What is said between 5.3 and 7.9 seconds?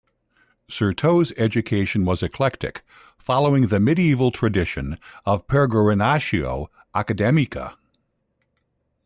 "peregrinatio academica".